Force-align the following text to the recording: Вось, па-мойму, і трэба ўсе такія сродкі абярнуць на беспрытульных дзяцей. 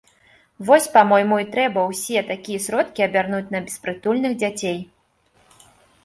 Вось, 0.67 0.85
па-мойму, 0.93 1.35
і 1.41 1.45
трэба 1.55 1.81
ўсе 1.91 2.23
такія 2.31 2.59
сродкі 2.67 3.05
абярнуць 3.07 3.51
на 3.57 3.61
беспрытульных 3.67 4.31
дзяцей. 4.45 4.79